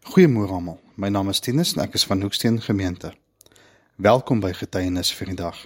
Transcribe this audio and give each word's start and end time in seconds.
Goeiemôre 0.00 0.52
almal. 0.52 0.78
My 0.96 1.08
naam 1.08 1.28
is 1.28 1.42
Tinus 1.44 1.74
en 1.74 1.82
ek 1.84 1.94
is 1.94 2.06
van 2.08 2.22
Hoeksteen 2.24 2.56
Gemeente. 2.64 3.12
Welkom 4.00 4.38
by 4.40 4.48
Getuienis 4.56 5.10
vir 5.12 5.28
die 5.28 5.36
dag. 5.36 5.58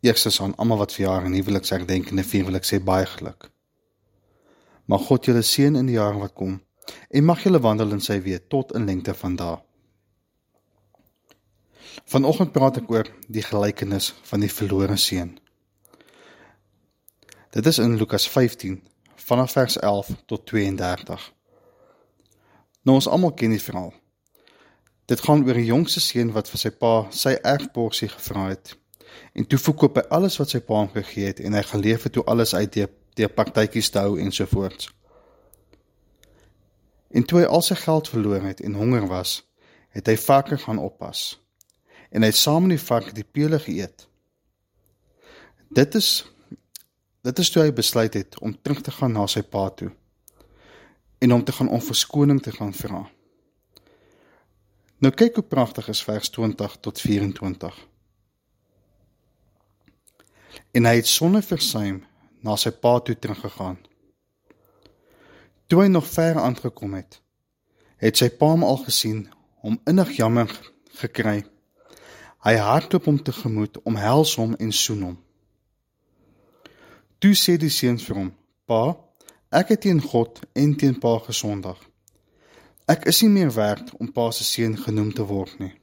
Eerstens 0.00 0.40
aan 0.40 0.54
almal 0.56 0.80
wat 0.80 0.94
verjaar 0.96 1.26
en 1.28 1.36
huweliksherdenkende 1.36 2.24
vier 2.24 2.46
wil 2.48 2.56
ek 2.56 2.64
sê 2.64 2.78
baie 2.80 3.04
geluk. 3.06 3.50
Mag 4.88 5.04
God 5.10 5.28
julle 5.28 5.42
seën 5.44 5.76
in 5.76 5.90
die 5.90 5.98
jare 5.98 6.22
wat 6.22 6.32
kom 6.40 6.56
en 7.12 7.28
mag 7.28 7.44
julle 7.44 7.60
wandel 7.60 7.92
in 7.98 8.00
sy 8.00 8.16
weë 8.24 8.46
tot 8.48 8.72
in 8.80 8.88
lengte 8.88 9.14
van 9.20 9.36
dae. 9.36 9.60
Vanoggend 12.16 12.56
praat 12.56 12.80
ek 12.80 12.90
oor 12.96 13.12
die 13.28 13.44
gelykenis 13.44 14.14
van 14.32 14.40
die 14.40 14.50
verlore 14.50 14.96
seun. 14.96 15.36
Dit 17.52 17.68
is 17.68 17.78
in 17.78 18.00
Lukas 18.00 18.24
15 18.24 18.80
vanaf 19.28 19.52
vers 19.60 19.78
11 19.78 20.16
tot 20.26 20.48
32. 20.48 21.30
Nou 22.82 22.96
ons 22.98 23.08
almal 23.08 23.34
ken 23.38 23.54
die 23.54 23.62
verhaal. 23.62 23.92
Dit 25.10 25.20
gaan 25.20 25.44
oor 25.46 25.58
'n 25.58 25.64
jongste 25.64 26.00
seun 26.00 26.32
wat 26.32 26.48
vir 26.50 26.58
sy 26.58 26.70
pa 26.70 27.06
sy 27.10 27.32
erfporsie 27.42 28.08
gevra 28.08 28.48
het. 28.48 28.76
En 29.32 29.46
toe 29.46 29.58
verkoop 29.58 29.96
hy 29.96 30.02
alles 30.08 30.36
wat 30.36 30.50
sy 30.50 30.60
pa 30.60 30.74
hom 30.74 30.88
gegee 30.88 31.26
het 31.26 31.40
en 31.40 31.52
hy 31.52 31.62
geleef 31.62 32.02
het 32.02 32.12
toe 32.12 32.24
alles 32.24 32.54
uit 32.54 32.72
die 32.72 32.86
die 33.14 33.28
partytjies 33.28 33.90
te 33.90 33.98
hou 33.98 34.18
en 34.20 34.32
so 34.32 34.46
voort. 34.46 34.88
En 37.10 37.24
toe 37.24 37.38
hy 37.38 37.44
al 37.44 37.62
sy 37.62 37.74
geld 37.74 38.08
verloor 38.08 38.42
het 38.42 38.60
en 38.60 38.74
honger 38.74 39.06
was, 39.06 39.42
het 39.88 40.06
hy 40.06 40.16
varke 40.16 40.58
gaan 40.58 40.78
oppas. 40.78 41.40
En 42.10 42.22
hy 42.22 42.28
het 42.28 42.36
saam 42.36 42.66
met 42.66 42.78
die 42.78 42.86
varke 42.86 43.12
die 43.12 43.24
pele 43.32 43.58
geëet. 43.58 44.08
Dit 45.68 45.94
is 45.94 46.24
dit 47.22 47.38
is 47.38 47.50
toe 47.50 47.62
hy 47.62 47.72
besluit 47.72 48.14
het 48.14 48.38
om 48.38 48.62
terug 48.62 48.80
te 48.80 48.90
gaan 48.90 49.12
na 49.12 49.26
sy 49.26 49.42
pa 49.42 49.68
toe 49.70 49.92
en 51.22 51.32
om 51.32 51.44
te 51.44 51.52
gaan 51.52 51.68
om 51.68 51.82
verskoning 51.82 52.42
te 52.42 52.52
gaan 52.52 52.72
vra. 52.74 53.04
Nou 54.98 55.12
kyk 55.14 55.38
hoe 55.38 55.44
pragtig 55.46 55.88
is 55.88 56.02
vers 56.02 56.30
20 56.34 56.76
tot 56.80 57.00
24. 57.00 57.78
En 60.72 60.88
hy 60.88 60.94
het 60.98 61.06
sonder 61.06 61.42
versuim 61.46 62.00
na 62.42 62.56
sy 62.58 62.72
pa 62.74 62.96
toe 62.98 63.14
teruggegaan. 63.14 63.78
Toe 65.70 65.84
hy 65.84 65.88
nog 65.90 66.06
ver 66.10 66.40
aangekom 66.42 66.98
het, 66.98 67.20
het 68.02 68.18
sy 68.18 68.28
pa 68.38 68.50
hom 68.56 68.66
al 68.66 68.82
gesien, 68.82 69.24
hom 69.62 69.78
innig 69.86 70.16
jammer 70.18 70.50
gekry. 70.98 71.44
Hy 72.42 72.54
hardloop 72.58 73.06
hom 73.06 73.22
tegemoet, 73.22 73.78
omhels 73.86 74.34
hom 74.42 74.58
en 74.58 74.74
soen 74.74 75.06
hom. 75.06 75.16
Toe 77.22 77.34
sê 77.38 77.54
die 77.62 77.70
seun 77.70 78.02
vir 78.02 78.18
hom: 78.18 78.30
"Pa, 78.66 78.82
Ek 79.52 79.68
het 79.68 79.82
teen 79.84 79.98
God 80.00 80.38
en 80.56 80.70
teen 80.80 80.94
Pa 80.96 81.18
gesondag. 81.20 81.76
Ek 82.88 83.02
is 83.10 83.18
nie 83.20 83.34
meer 83.34 83.50
werd 83.52 83.90
om 84.00 84.08
Pa 84.08 84.30
se 84.32 84.46
seun 84.48 84.78
genoem 84.80 85.10
te 85.12 85.26
word 85.28 85.58
nie. 85.60 85.74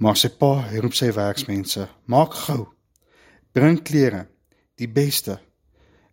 Maar 0.00 0.16
sy 0.16 0.30
pa 0.32 0.64
roep 0.70 0.96
sy 0.96 1.10
werksmense: 1.12 1.84
"Maak 2.08 2.38
gou. 2.46 2.64
Bring 3.52 3.82
klere, 3.84 4.22
die 4.80 4.88
beste, 4.88 5.36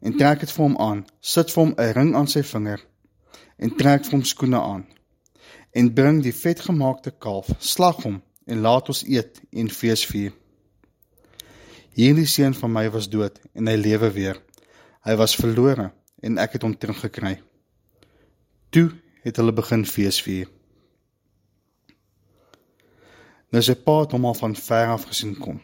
en 0.01 0.17
trek 0.17 0.43
dit 0.43 0.51
vir 0.51 0.65
hom 0.65 0.77
aan. 0.89 1.05
Sit 1.21 1.55
vir 1.55 1.63
hom 1.63 1.73
'n 1.77 1.93
ring 1.93 2.15
aan 2.15 2.27
sy 2.27 2.43
vinger 2.43 2.83
en 3.57 3.75
trek 3.77 4.03
vir 4.03 4.11
hom 4.11 4.23
skoene 4.23 4.59
aan. 4.59 4.85
En 5.71 5.93
bring 5.93 6.23
die 6.23 6.35
vetgemaakte 6.35 7.11
kalf, 7.11 7.47
slag 7.59 8.03
hom 8.03 8.21
en 8.45 8.61
laat 8.61 8.87
ons 8.87 9.03
eet 9.07 9.41
en 9.51 9.69
fees 9.69 10.05
vier. 10.05 10.33
Hierdie 11.95 12.27
seun 12.27 12.53
van 12.53 12.71
my 12.71 12.89
was 12.89 13.09
dood 13.09 13.39
en 13.53 13.67
hy 13.67 13.75
lewe 13.75 14.11
weer." 14.11 14.50
Hy 15.01 15.15
was 15.17 15.35
verlore 15.35 15.91
en 16.21 16.37
ek 16.37 16.57
het 16.57 16.65
hom 16.65 16.75
teruggekry. 16.77 17.39
Toe 18.69 18.91
het 19.23 19.39
hulle 19.41 19.53
begin 19.53 19.85
feesvier. 19.85 20.49
Nou 23.51 23.63
sy 23.65 23.75
pa 23.75 23.95
het 24.03 24.13
hom 24.15 24.27
al 24.29 24.37
van 24.37 24.55
ver 24.55 24.93
af 24.93 25.07
gesien 25.09 25.33
kom. 25.41 25.59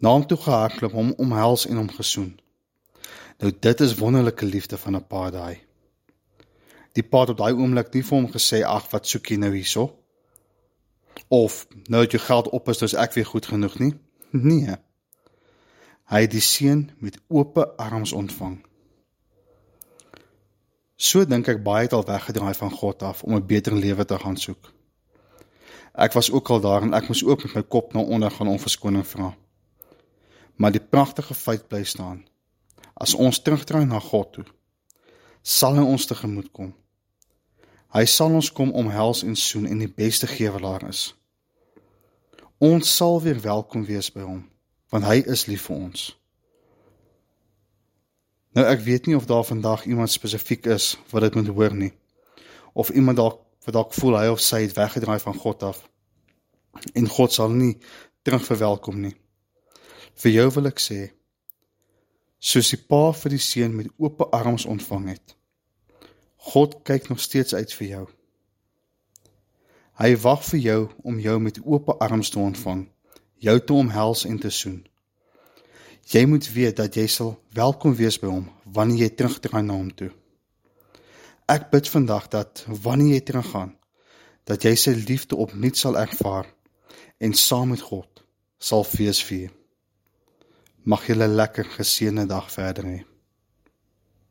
Na 0.00 0.14
hom 0.16 0.24
toe 0.26 0.38
gehardloop, 0.40 0.96
hom 0.96 1.12
omhels 1.20 1.66
en 1.68 1.76
hom 1.82 1.90
gesoen. 1.92 2.32
Nou 3.40 3.52
dit 3.52 3.80
is 3.80 3.98
wonderlike 4.00 4.46
liefde 4.48 4.78
van 4.78 4.96
'n 4.96 5.06
pa 5.06 5.30
daai. 5.30 5.60
Die 6.92 7.04
pa 7.04 7.20
het 7.20 7.30
op 7.30 7.38
daai 7.38 7.52
oomblik 7.52 7.92
nie 7.94 8.02
vir 8.02 8.18
hom 8.18 8.32
gesê 8.32 8.64
ag 8.64 8.90
wat 8.90 9.06
soek 9.06 9.30
jy 9.30 9.36
nou 9.36 9.52
hierso? 9.54 9.96
Of 11.28 11.66
nou 11.88 12.02
dat 12.02 12.10
jou 12.10 12.22
geld 12.22 12.48
op 12.48 12.68
is, 12.68 12.78
dis 12.78 12.94
ek 12.94 13.12
weer 13.12 13.26
goed 13.26 13.46
genoeg 13.46 13.78
nie? 13.78 13.94
Nee. 14.50 14.76
Hy 16.10 16.24
het 16.24 16.32
die 16.34 16.42
seun 16.42 16.88
met 16.98 17.20
oop 17.30 17.58
arms 17.78 18.10
ontvang. 18.12 18.56
So 20.98 21.22
dink 21.22 21.46
ek 21.48 21.62
baie 21.62 21.86
het 21.86 21.94
al 21.94 22.02
weggedraai 22.08 22.54
van 22.58 22.72
God 22.74 23.04
af 23.06 23.22
om 23.22 23.36
'n 23.36 23.46
beter 23.46 23.74
lewe 23.74 24.04
te 24.04 24.18
gaan 24.18 24.36
soek. 24.36 24.72
Ek 25.94 26.12
was 26.12 26.30
ook 26.30 26.50
al 26.50 26.60
daar 26.60 26.82
en 26.82 26.94
ek 26.94 27.08
moes 27.08 27.24
ook 27.24 27.44
met 27.44 27.54
my 27.54 27.62
kop 27.62 27.92
na 27.94 28.00
onder 28.00 28.30
gaan 28.30 28.48
om 28.48 28.58
verskoning 28.58 29.06
vra. 29.06 29.36
Maar 30.56 30.72
die 30.72 30.86
pragtige 30.90 31.34
feit 31.34 31.68
bly 31.68 31.84
staan. 31.84 32.26
As 32.94 33.14
ons 33.14 33.42
terugdraai 33.42 33.86
na 33.86 34.00
God 34.00 34.32
toe, 34.32 34.44
sal 35.42 35.74
hy 35.74 35.82
ons 35.82 36.06
tegemoet 36.06 36.50
kom. 36.52 36.74
Hy 37.88 38.04
sal 38.04 38.34
ons 38.34 38.52
kom 38.52 38.72
omhels 38.72 39.22
en 39.22 39.36
soen 39.36 39.66
en 39.66 39.78
die 39.78 39.94
beste 39.94 40.26
gewelaar 40.26 40.88
is. 40.88 41.14
Ons 42.58 42.96
sal 42.96 43.22
weer 43.22 43.40
welkom 43.40 43.84
wees 43.84 44.12
by 44.12 44.20
hom 44.20 44.49
want 44.90 45.06
hy 45.06 45.20
is 45.30 45.46
lief 45.46 45.68
vir 45.68 45.76
ons. 45.76 46.08
Nou 48.58 48.66
ek 48.66 48.82
weet 48.82 49.06
nie 49.06 49.16
of 49.16 49.28
daar 49.30 49.46
vandag 49.46 49.86
iemand 49.86 50.10
spesifiek 50.10 50.66
is 50.66 50.96
wat 51.12 51.22
dit 51.22 51.38
moet 51.38 51.52
hoor 51.54 51.74
nie. 51.74 51.92
Of 52.74 52.90
iemand 52.90 53.16
dalk 53.22 53.46
wat 53.64 53.76
dalk 53.76 53.94
voel 53.94 54.16
hy 54.18 54.26
of 54.32 54.40
sy 54.40 54.62
het 54.64 54.74
weggedraai 54.74 55.20
van 55.22 55.36
God 55.36 55.62
af. 55.62 55.82
En 56.96 57.06
God 57.08 57.32
sal 57.32 57.52
nie 57.52 57.76
terug 58.24 58.42
verwelkom 58.44 59.00
nie. 59.04 59.14
Vir 60.16 60.32
jou 60.32 60.46
wil 60.56 60.70
ek 60.72 60.80
sê 60.82 61.00
soos 62.40 62.70
die 62.72 62.80
pa 62.80 63.10
vir 63.12 63.36
die 63.36 63.42
seun 63.44 63.76
met 63.76 63.90
oop 64.00 64.24
arms 64.34 64.64
ontvang 64.64 65.10
het. 65.12 65.36
God 66.50 66.80
kyk 66.88 67.10
nog 67.12 67.20
steeds 67.20 67.54
uit 67.54 67.72
vir 67.78 67.86
jou. 67.88 68.04
Hy 70.00 70.14
wag 70.24 70.40
vir 70.48 70.60
jou 70.64 70.80
om 71.04 71.20
jou 71.20 71.36
met 71.38 71.60
oop 71.60 71.92
arms 72.00 72.32
te 72.32 72.40
ontvang 72.40 72.86
jou 73.40 73.56
te 73.60 73.72
omhels 73.72 74.24
en 74.28 74.38
te 74.38 74.50
soen. 74.52 74.80
Jy 76.10 76.24
moet 76.26 76.46
weet 76.52 76.76
dat 76.76 76.96
jy 76.96 77.06
sal 77.08 77.36
welkom 77.56 77.94
wees 77.96 78.18
by 78.20 78.28
hom 78.28 78.48
wanneer 78.64 79.06
jy 79.06 79.10
terugdraai 79.16 79.62
na 79.62 79.76
hom 79.78 79.90
toe. 79.94 80.10
Ek 81.50 81.70
bid 81.72 81.88
vandag 81.90 82.28
dat 82.30 82.64
wanneer 82.68 83.16
jy 83.16 83.22
teruggaan, 83.30 83.74
dat 84.44 84.64
jy 84.64 84.74
sy 84.76 84.94
liefde 84.98 85.38
opnuut 85.40 85.78
sal 85.78 85.98
ervaar 85.98 86.48
en 87.18 87.36
saam 87.36 87.72
met 87.74 87.82
God 87.84 88.24
sal 88.60 88.84
fees 88.84 89.22
vier. 89.24 89.50
Mag 90.84 91.06
jy 91.08 91.14
'n 91.14 91.36
lekker 91.36 91.64
geseënde 91.64 92.26
dag 92.26 92.50
verder 92.52 92.84
hê. 92.84 93.09